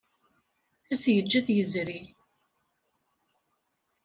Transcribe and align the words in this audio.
Ad 0.93 0.99
t-yeǧǧ 1.03 1.31
ad 1.39 1.47
yezri. 1.55 2.01